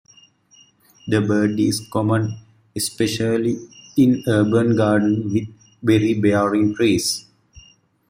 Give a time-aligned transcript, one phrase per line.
[1.09, 2.39] The bird is common
[2.75, 3.59] especially
[3.95, 5.47] in urban gardens with
[5.83, 7.27] berry bearing trees.